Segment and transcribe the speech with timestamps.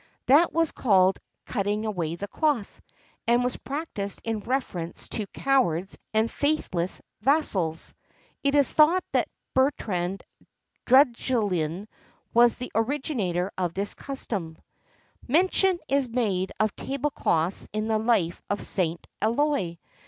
[0.25, 2.81] That was called "cutting away the cloth,"
[3.27, 7.93] and was practised in reference to cowards and faithless vassals.
[8.43, 10.23] It is thought that Bertrand
[10.87, 11.87] Duguesclin
[12.33, 14.63] was the originator of this custom.[XXXII
[15.27, 19.05] 75] Mention is made of table cloths in the life of St.
[19.21, 19.77] Eloi.